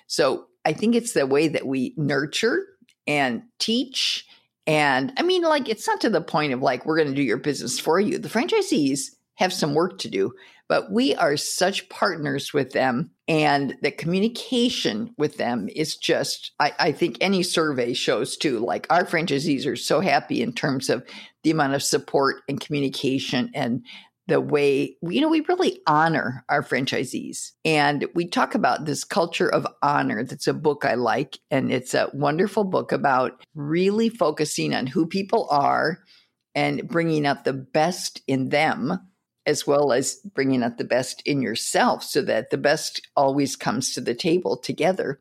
[0.07, 2.65] So I think it's the way that we nurture
[3.07, 4.27] and teach.
[4.67, 7.23] And I mean, like, it's not to the point of like, we're going to do
[7.23, 8.19] your business for you.
[8.19, 10.33] The franchisees have some work to do,
[10.69, 13.12] but we are such partners with them.
[13.29, 18.87] And the communication with them is just, I, I, think any survey shows too, like
[18.91, 21.05] our franchisees are so happy in terms of
[21.45, 23.87] the amount of support and communication and
[24.27, 27.53] the way, you know, we really honor our franchisees.
[27.65, 30.25] And we talk about this culture of honor.
[30.25, 31.39] That's a book I like.
[31.51, 35.99] And it's a wonderful book about really focusing on who people are
[36.55, 38.99] and bringing out the best in them
[39.47, 43.95] as well as bringing out the best in yourself so that the best always comes
[43.95, 45.21] to the table together.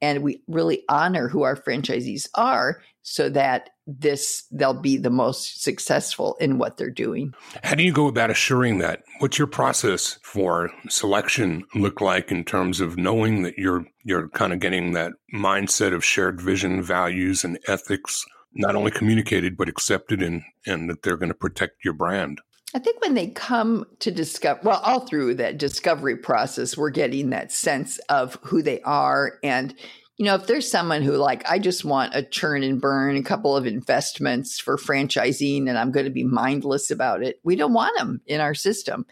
[0.00, 5.62] And we really honor who our franchisees are so that this they'll be the most
[5.62, 7.32] successful in what they're doing.
[7.64, 9.02] How do you go about assuring that?
[9.18, 14.52] What's your process for selection look like in terms of knowing that you're you're kind
[14.52, 20.22] of getting that mindset of shared vision, values and ethics not only communicated but accepted
[20.22, 22.40] and and that they're going to protect your brand?
[22.74, 27.30] I think when they come to discover, well, all through that discovery process, we're getting
[27.30, 29.38] that sense of who they are.
[29.42, 29.74] And,
[30.18, 33.22] you know, if there's someone who, like, I just want a churn and burn, a
[33.22, 37.72] couple of investments for franchising, and I'm going to be mindless about it, we don't
[37.72, 39.06] want them in our system.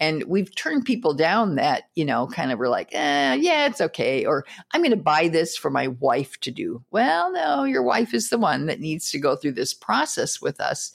[0.00, 3.82] And we've turned people down that, you know, kind of were like, eh, yeah, it's
[3.82, 4.24] okay.
[4.24, 6.82] Or I'm going to buy this for my wife to do.
[6.90, 10.58] Well, no, your wife is the one that needs to go through this process with
[10.60, 10.92] us.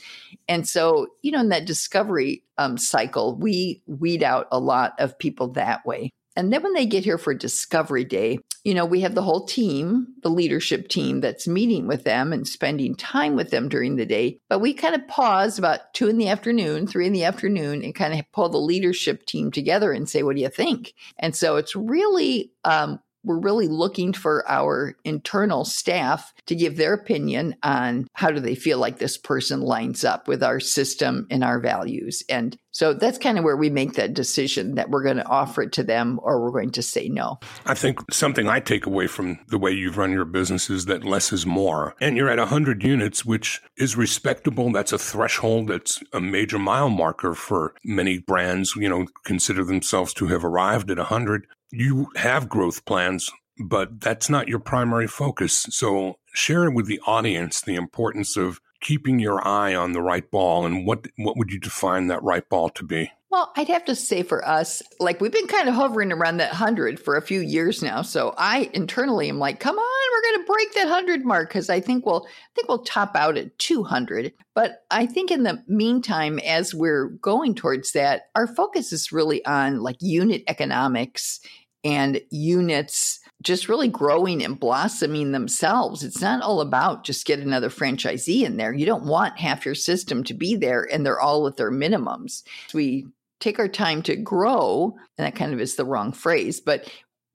[0.47, 5.19] And so, you know, in that discovery um, cycle, we weed out a lot of
[5.19, 6.09] people that way.
[6.35, 9.45] And then when they get here for Discovery Day, you know, we have the whole
[9.45, 14.07] team, the leadership team that's meeting with them and spending time with them during the
[14.07, 14.39] day.
[14.49, 17.93] But we kind of pause about two in the afternoon, three in the afternoon, and
[17.93, 20.95] kind of pull the leadership team together and say, what do you think?
[21.19, 26.93] And so it's really um, we're really looking for our internal staff to give their
[26.93, 31.43] opinion on how do they feel like this person lines up with our system and
[31.43, 32.23] our values.
[32.29, 35.61] And so that's kind of where we make that decision that we're going to offer
[35.61, 37.39] it to them or we're going to say no.
[37.65, 41.05] I think something I take away from the way you've run your business is that
[41.05, 41.95] less is more.
[42.01, 44.73] And you're at 100 units, which is respectable.
[44.73, 45.69] That's a threshold.
[45.69, 50.91] That's a major mile marker for many brands, you know, consider themselves to have arrived
[50.91, 55.67] at 100 you have growth plans, but that's not your primary focus.
[55.69, 60.65] So share with the audience the importance of keeping your eye on the right ball
[60.65, 63.11] and what what would you define that right ball to be?
[63.31, 66.51] Well, I'd have to say for us, like we've been kind of hovering around that
[66.51, 68.01] 100 for a few years now.
[68.01, 71.69] So I internally am like, come on, we're going to break that 100 mark because
[71.69, 74.31] I think we'll I think we'll top out at 200.
[74.53, 79.43] But I think in the meantime as we're going towards that, our focus is really
[79.45, 81.41] on like unit economics
[81.85, 86.03] and units just really growing and blossoming themselves.
[86.03, 88.73] It's not all about just get another franchisee in there.
[88.73, 92.43] You don't want half your system to be there and they're all at their minimums.
[92.73, 93.05] We
[93.39, 96.89] take our time to grow, and that kind of is the wrong phrase, but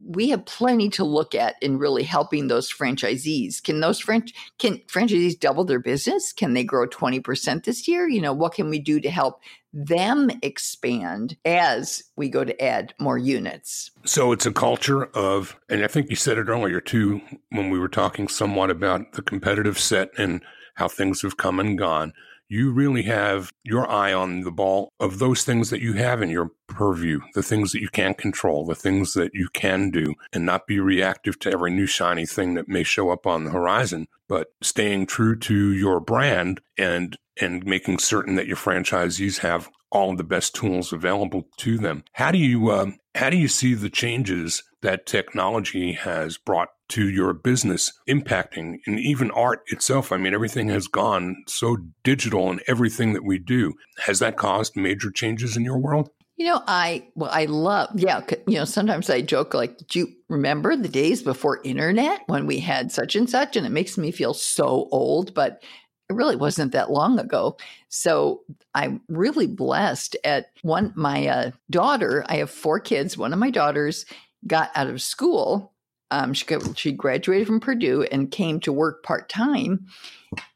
[0.04, 3.62] we have plenty to look at in really helping those franchisees.
[3.62, 6.32] Can those French can franchisees double their business?
[6.32, 8.08] Can they grow 20% this year?
[8.08, 9.40] You know, what can we do to help
[9.72, 13.90] them expand as we go to add more units?
[14.04, 17.20] So it's a culture of and I think you said it earlier too
[17.50, 20.42] when we were talking somewhat about the competitive set and
[20.74, 22.12] how things have come and gone
[22.50, 26.28] you really have your eye on the ball of those things that you have in
[26.28, 30.44] your purview, the things that you can control, the things that you can do, and
[30.44, 34.08] not be reactive to every new shiny thing that may show up on the horizon,
[34.28, 40.10] but staying true to your brand and and making certain that your franchisees have all
[40.10, 42.04] of the best tools available to them.
[42.12, 47.08] How do you um, how do you see the changes that technology has brought to
[47.08, 50.12] your business impacting and even art itself?
[50.12, 53.74] I mean, everything has gone so digital in everything that we do.
[54.04, 56.10] Has that caused major changes in your world?
[56.36, 58.22] You know, I well, I love, yeah.
[58.46, 62.60] You know, sometimes I joke like, "Do you remember the days before internet when we
[62.60, 65.62] had such and such?" And it makes me feel so old, but
[66.10, 67.56] it really wasn't that long ago.
[67.88, 68.42] So
[68.74, 73.16] I'm really blessed at one, my uh, daughter, I have four kids.
[73.16, 74.06] One of my daughters
[74.44, 75.72] got out of school.
[76.10, 79.86] Um, she, got, she graduated from Purdue and came to work part time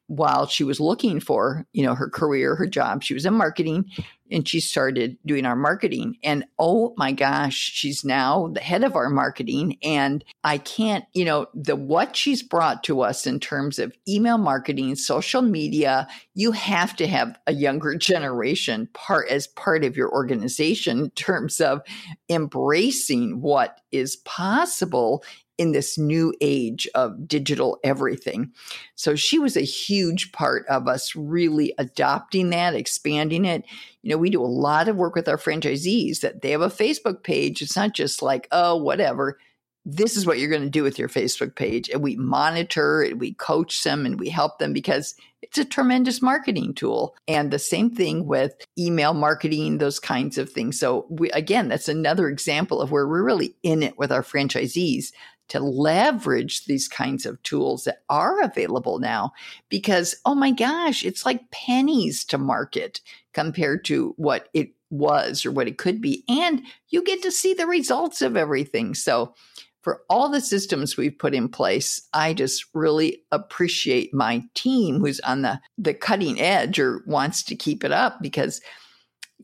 [0.06, 3.02] while she was looking for, you know, her career, her job.
[3.02, 3.86] She was in marketing
[4.30, 6.16] and she started doing our marketing.
[6.22, 9.78] And oh my gosh, she's now the head of our marketing.
[9.82, 14.38] And I can't, you know, the what she's brought to us in terms of email
[14.38, 20.10] marketing, social media, you have to have a younger generation part as part of your
[20.12, 21.82] organization in terms of
[22.28, 25.22] embracing what is possible
[25.58, 28.52] in this new age of digital everything.
[28.94, 33.64] So she was a huge part of us really adopting that, expanding it.
[34.02, 36.68] You know, we do a lot of work with our franchisees that they have a
[36.68, 37.62] Facebook page.
[37.62, 39.38] It's not just like, oh, whatever.
[39.86, 41.90] This is what you're going to do with your Facebook page.
[41.90, 46.22] And we monitor and we coach them and we help them because it's a tremendous
[46.22, 47.14] marketing tool.
[47.28, 50.80] And the same thing with email marketing, those kinds of things.
[50.80, 55.12] So, we, again, that's another example of where we're really in it with our franchisees
[55.48, 59.32] to leverage these kinds of tools that are available now
[59.68, 63.00] because, oh my gosh, it's like pennies to market
[63.32, 66.24] compared to what it was or what it could be.
[66.28, 68.94] And you get to see the results of everything.
[68.94, 69.34] So,
[69.82, 75.20] for all the systems we've put in place, I just really appreciate my team who's
[75.20, 78.62] on the, the cutting edge or wants to keep it up because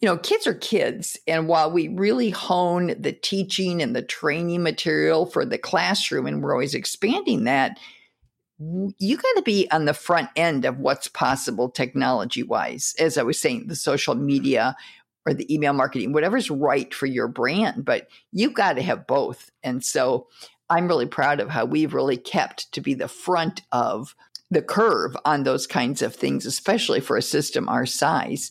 [0.00, 1.18] you know, kids are kids.
[1.26, 6.42] And while we really hone the teaching and the training material for the classroom, and
[6.42, 7.78] we're always expanding that,
[8.58, 12.94] you got to be on the front end of what's possible technology wise.
[12.98, 14.76] As I was saying, the social media
[15.26, 19.50] or the email marketing, whatever's right for your brand, but you've got to have both.
[19.62, 20.28] And so
[20.68, 24.14] I'm really proud of how we've really kept to be the front of
[24.50, 28.50] the curve on those kinds of things, especially for a system our size.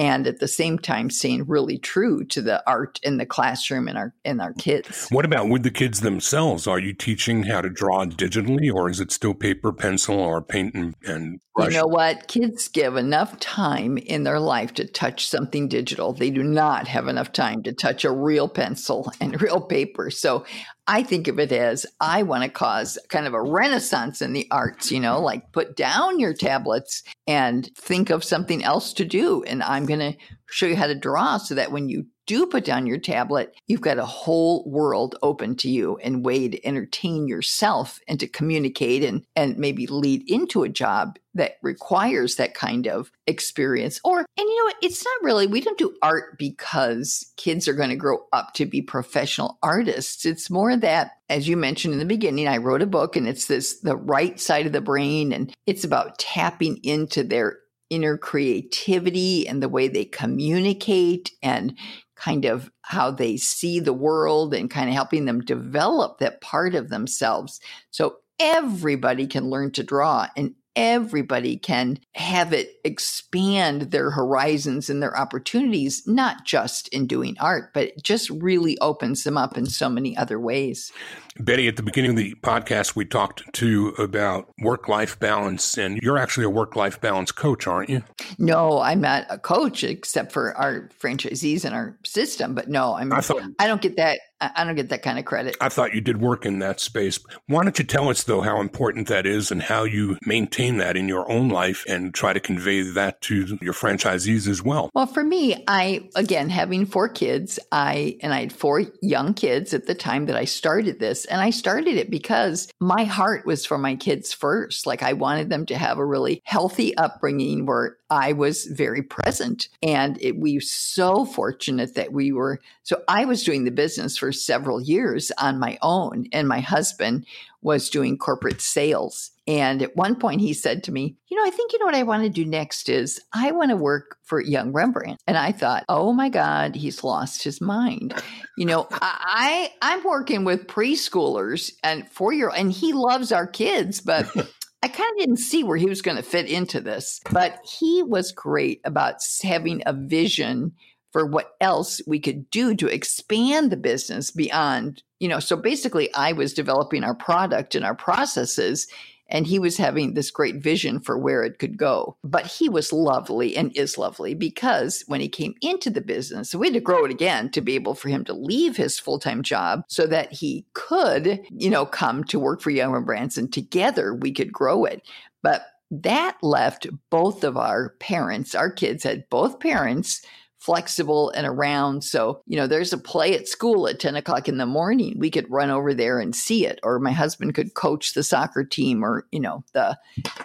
[0.00, 3.98] And at the same time staying really true to the art in the classroom and
[3.98, 5.08] our and our kids.
[5.10, 6.66] What about with the kids themselves?
[6.66, 10.74] Are you teaching how to draw digitally, or is it still paper, pencil, or paint
[10.74, 11.74] and, and brush?
[11.74, 12.28] You know what?
[12.28, 16.14] Kids give enough time in their life to touch something digital.
[16.14, 20.08] They do not have enough time to touch a real pencil and real paper.
[20.08, 20.46] So
[20.90, 24.48] I think of it as I want to cause kind of a renaissance in the
[24.50, 29.44] arts, you know, like put down your tablets and think of something else to do.
[29.44, 30.16] And I'm going to
[30.50, 33.80] show you how to draw so that when you do put down your tablet, you've
[33.80, 39.02] got a whole world open to you and way to entertain yourself and to communicate
[39.02, 44.00] and, and maybe lead into a job that requires that kind of experience.
[44.04, 44.72] Or, and you know?
[44.80, 48.64] It's not really, we don't do art because kids are going to grow up to
[48.64, 50.24] be professional artists.
[50.24, 53.46] It's more that, as you mentioned in the beginning, I wrote a book and it's
[53.46, 57.58] this, the right side of the brain, and it's about tapping into their
[57.90, 61.76] inner creativity and the way they communicate and
[62.20, 66.74] kind of how they see the world and kind of helping them develop that part
[66.74, 67.60] of themselves.
[67.90, 75.02] So everybody can learn to draw and everybody can have it expand their horizons and
[75.02, 79.66] their opportunities, not just in doing art, but it just really opens them up in
[79.66, 80.92] so many other ways.
[81.38, 85.98] Bette, at the beginning of the podcast, we talked to about work life balance, and
[86.02, 88.02] you're actually a work life balance coach, aren't you?
[88.38, 92.54] No, I'm not a coach except for our franchisees and our system.
[92.54, 93.12] But no, I'm.
[93.12, 94.18] I, thought, I don't get that.
[94.40, 95.56] I don't get that kind of credit.
[95.60, 97.18] I thought you did work in that space.
[97.46, 100.96] Why don't you tell us though how important that is and how you maintain that
[100.96, 104.90] in your own life and try to convey that to your franchisees as well?
[104.94, 109.74] Well, for me, I again having four kids, I and I had four young kids
[109.74, 113.66] at the time that I started this and I started it because my heart was
[113.66, 114.86] for my kids first.
[114.86, 119.68] Like I wanted them to have a really healthy upbringing where I was very present.
[119.82, 122.60] And it, we were so fortunate that we were.
[122.82, 127.26] So I was doing the business for several years on my own, and my husband
[127.62, 129.30] was doing corporate sales.
[129.46, 131.94] And at one point he said to me, You know, I think you know what
[131.94, 135.20] I want to do next is I want to work for Young Rembrandt.
[135.26, 138.14] And I thought, oh my God, he's lost his mind.
[138.56, 144.00] You know, I I'm working with preschoolers and four year and he loves our kids,
[144.00, 144.26] but
[144.82, 148.02] I kind of didn't see where he was going to fit into this, but he
[148.02, 150.72] was great about having a vision
[151.12, 155.40] for what else we could do to expand the business beyond, you know.
[155.40, 158.86] So basically, I was developing our product and our processes,
[159.30, 162.16] and he was having this great vision for where it could go.
[162.24, 166.66] But he was lovely and is lovely because when he came into the business, we
[166.66, 169.42] had to grow it again to be able for him to leave his full time
[169.42, 174.14] job so that he could, you know, come to work for Young Brands and together
[174.14, 175.02] we could grow it.
[175.42, 180.22] But that left both of our parents, our kids had both parents
[180.60, 182.04] flexible and around.
[182.04, 185.18] So, you know, there's a play at school at 10 o'clock in the morning.
[185.18, 188.62] We could run over there and see it, or my husband could coach the soccer
[188.62, 189.98] team or, you know, the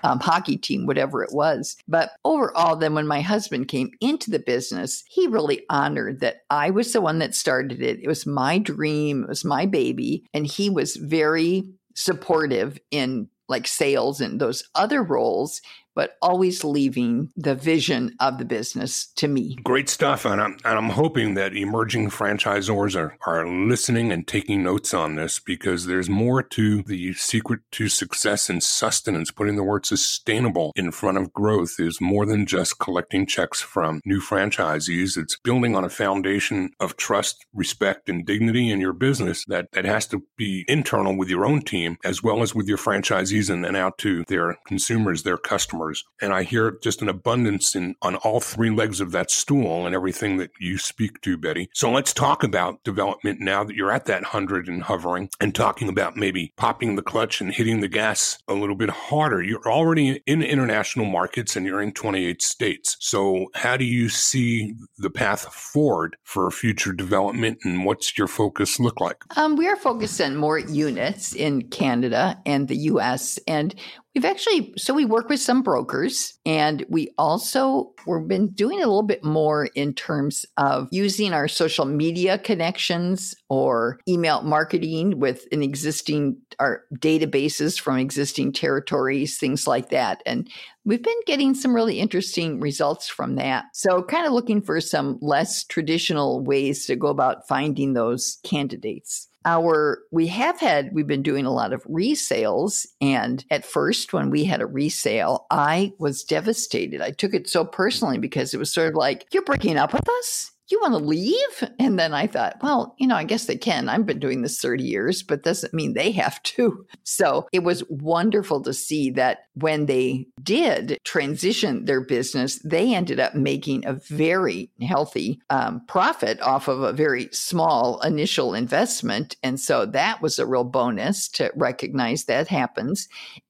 [0.04, 1.76] um, hockey team, whatever it was.
[1.88, 6.70] But overall, then when my husband came into the business, he really honored that I
[6.70, 8.00] was the one that started it.
[8.02, 10.24] It was my dream, it was my baby.
[10.34, 15.62] And he was very supportive in like sales and those other roles
[15.96, 19.56] but always leaving the vision of the business to me.
[19.64, 20.26] Great stuff.
[20.26, 25.16] And I'm, and I'm hoping that emerging franchisors are, are listening and taking notes on
[25.16, 29.32] this because there's more to the secret to success and sustenance.
[29.32, 34.02] Putting the word sustainable in front of growth is more than just collecting checks from
[34.06, 35.18] new franchisees.
[35.18, 39.86] It's building on a foundation of trust, respect, and dignity in your business that, that
[39.86, 43.64] has to be internal with your own team as well as with your franchisees and
[43.64, 46.06] then out to their consumers, their customers customers.
[46.22, 49.94] And I hear just an abundance in on all three legs of that stool and
[49.94, 51.70] everything that you speak to, Bette.
[51.74, 55.90] So let's talk about development now that you're at that hundred and hovering and talking
[55.90, 59.42] about maybe popping the clutch and hitting the gas a little bit harder.
[59.42, 62.98] You're already in international markets and you're in 28 states.
[63.00, 68.80] So how do you see the path forward for future development and what's your focus
[68.80, 69.24] look like?
[69.38, 73.38] Um, we are focused on more units in Canada and the US.
[73.48, 73.76] And
[74.16, 78.88] We've actually, so we work with some brokers and we also, we've been doing a
[78.88, 85.46] little bit more in terms of using our social media connections or email marketing with
[85.52, 90.24] an existing, our databases from existing territories, things like that.
[90.26, 90.50] And
[90.86, 93.66] we've been getting some really interesting results from that.
[93.74, 99.28] So, kind of looking for some less traditional ways to go about finding those candidates
[99.46, 104.30] our we have had we've been doing a lot of resales and at first when
[104.30, 107.02] we had a resale i was devastated.
[107.02, 110.08] I took it so personally because it was sort of like you're breaking up with
[110.08, 111.70] us you want to leave?
[111.80, 113.90] And then I thought, well, you know, I guess they can.
[113.90, 116.86] I've been doing this 30 years, but doesn't mean they have to.
[117.08, 123.20] So it was wonderful to see that when they did transition their business, they ended
[123.20, 129.38] up making a very healthy um, profit off of a very small initial investment.
[129.44, 133.08] And so that was a real bonus to recognize that happens.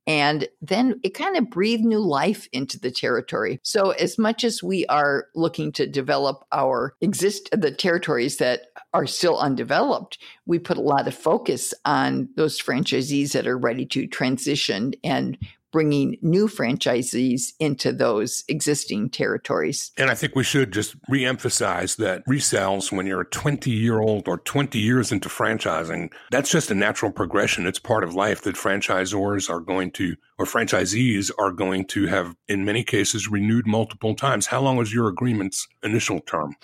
[0.08, 3.60] And then it kind of breathed new life into the territory.
[3.64, 9.08] So as much as we are looking to develop our exist the territories that are
[9.08, 14.08] still undeveloped, we put a lot of focus on those franchisees that are ready to
[14.08, 15.38] transition and
[15.76, 19.92] bringing new franchisees into those existing territories.
[19.98, 24.30] And I think we should just reemphasize that resales, when you're a 20 year old
[24.30, 27.68] or 20 years into franchising, that's just a natural progression.
[27.68, 32.38] It's part of life that franchisors are going to, or franchisees are going to have,
[32.48, 34.46] in many cases, renewed multiple times.
[34.46, 36.56] How long was your agreement's initial term?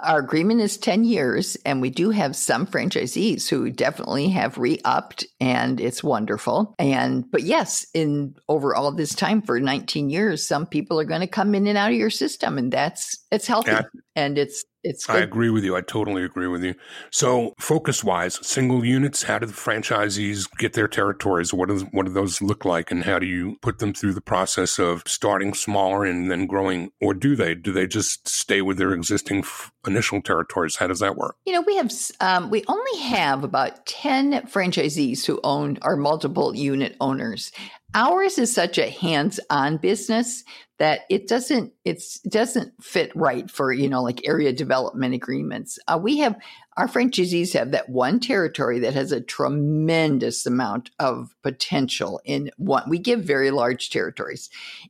[0.00, 4.80] Our agreement is 10 years, and we do have some franchisees who definitely have re
[4.84, 6.74] upped, and it's wonderful.
[6.78, 11.20] And, but yes, in over all this time for 19 years, some people are going
[11.20, 13.82] to come in and out of your system, and that's, it's healthy yeah.
[14.16, 15.16] and it's it's good.
[15.16, 15.76] I agree with you.
[15.76, 16.74] I totally agree with you.
[17.10, 21.54] So, focus wise, single units, how do the franchisees get their territories?
[21.54, 22.90] What, is, what do those look like?
[22.90, 26.90] And how do you put them through the process of starting smaller and then growing?
[27.00, 27.54] Or do they?
[27.54, 30.76] Do they just stay with their existing f- initial territories?
[30.76, 31.36] How does that work?
[31.46, 36.54] You know, we have, um, we only have about 10 franchisees who own are multiple
[36.54, 37.52] unit owners.
[37.94, 40.44] Ours is such a hands-on business
[40.78, 45.78] that it doesn't it's doesn't fit right for you know like area development agreements.
[45.86, 46.36] Uh, we have
[46.76, 52.88] our franchisees have that one territory that has a tremendous amount of potential in one.
[52.88, 54.48] We give very large territories,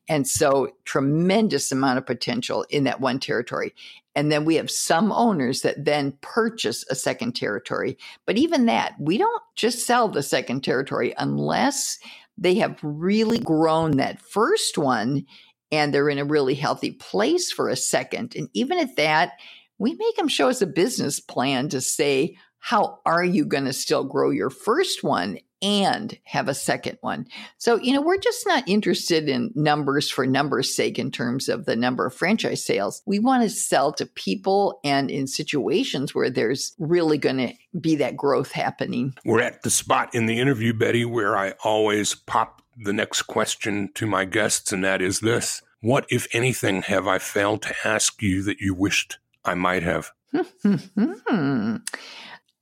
[0.09, 3.75] and so tremendous amount of potential in that one territory.
[4.15, 7.97] And then we have some owners that then purchase a second territory.
[8.27, 11.99] But even that, we don't just sell the second territory unless
[12.39, 15.25] they have really grown that first one
[15.71, 18.35] and they're in a really healthy place for a second.
[18.37, 19.33] And even at that,
[19.79, 23.73] we make them show us a business plan to say, how are you going to
[23.73, 27.27] still grow your first one and have a second one?
[27.59, 31.65] So, you know, we're just not interested in numbers for numbers' sake in terms of
[31.65, 33.03] the number of franchise sales.
[33.07, 37.97] We want to sell to people and in situations where there's really going to be
[37.97, 39.15] that growth happening.
[39.25, 43.91] We're at the spot in the interview, Bette, where I always pop the next question
[43.95, 48.23] to my guests, and that is this What, if anything, have I failed to ask
[48.23, 50.11] you that you wished I might have?
[50.63, 51.77] Hmm.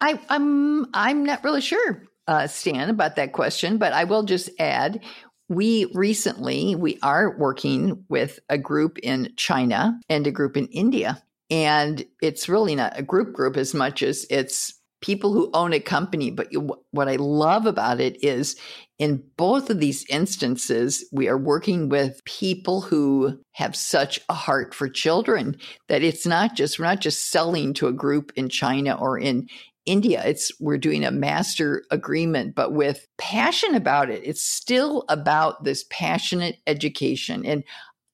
[0.00, 4.50] I, I'm I'm not really sure, uh, Stan, about that question, but I will just
[4.60, 5.00] add
[5.48, 11.20] we recently we are working with a group in China and a group in India,
[11.50, 15.80] and it's really not a group group as much as it's people who own a
[15.80, 16.30] company.
[16.30, 16.52] But
[16.92, 18.54] what I love about it is
[19.00, 24.74] in both of these instances, we are working with people who have such a heart
[24.74, 25.56] for children
[25.88, 29.48] that it's not just, we're not just selling to a group in China or in
[29.86, 30.22] India.
[30.24, 34.22] It's we're doing a master agreement, but with passion about it.
[34.24, 37.44] It's still about this passionate education.
[37.46, 37.64] And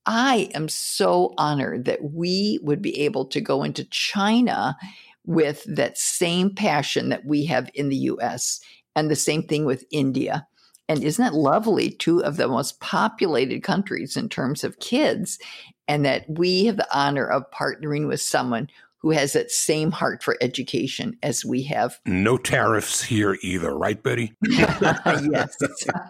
[0.07, 4.77] I am so honored that we would be able to go into China
[5.25, 8.61] with that same passion that we have in the US
[8.95, 10.47] and the same thing with India.
[10.89, 11.91] And isn't that lovely?
[11.91, 15.39] Two of the most populated countries in terms of kids,
[15.89, 20.23] and that we have the honor of partnering with someone who has that same heart
[20.23, 21.99] for education as we have.
[22.07, 24.33] No tariffs here either, right, Bette?
[24.43, 25.57] yes.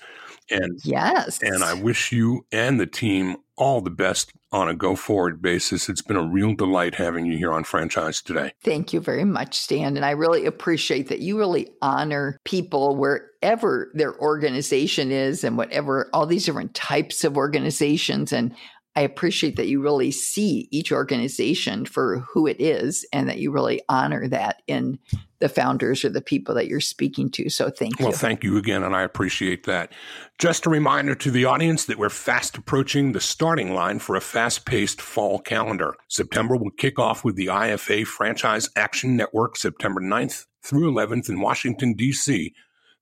[0.50, 1.42] And yes.
[1.42, 5.90] And I wish you and the team all the best on a go forward basis.
[5.90, 8.54] It's been a real delight having you here on Franchise Today.
[8.64, 9.96] Thank you very much, Stan.
[9.96, 16.10] And I really appreciate that you really honor people wherever their organization is and whatever,
[16.14, 18.32] all these different types of organizations.
[18.32, 18.56] And
[18.96, 23.52] I appreciate that you really see each organization for who it is and that you
[23.52, 25.00] really honor that in
[25.40, 27.50] the founders or the people that you're speaking to.
[27.50, 28.06] So thank you.
[28.06, 29.92] Well, thank you again, and I appreciate that.
[30.38, 34.22] Just a reminder to the audience that we're fast approaching the starting line for a
[34.22, 35.96] fast paced fall calendar.
[36.08, 41.42] September will kick off with the IFA Franchise Action Network September 9th through 11th in
[41.42, 42.54] Washington, D.C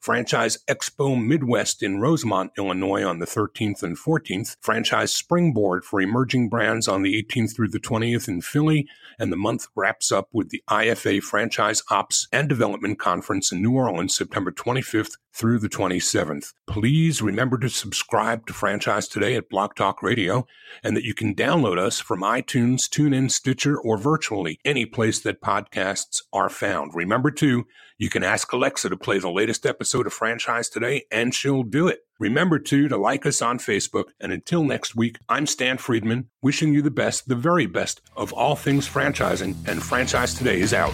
[0.01, 6.49] Franchise Expo Midwest in Rosemont, Illinois on the 13th and 14th, Franchise Springboard for emerging
[6.49, 8.87] brands on the 18th through the 20th in Philly,
[9.19, 13.73] and the month wraps up with the IFA Franchise Ops and Development Conference in New
[13.73, 16.53] Orleans, September 25th through the 27th.
[16.67, 20.45] Please remember to subscribe to Franchise Today at Blog Talk Radio
[20.83, 25.41] and that you can download us from iTunes, TuneIn, Stitcher, or virtually any place that
[25.41, 26.93] podcasts are found.
[26.93, 27.65] Remember, too,
[27.97, 31.87] you can ask Alexa to play the latest episode of Franchise Today, and she'll do
[31.87, 31.99] it.
[32.19, 34.05] Remember, too, to like us on Facebook.
[34.19, 38.33] And until next week, I'm Stan Friedman, wishing you the best, the very best of
[38.33, 40.93] all things franchising, and Franchise Today is out.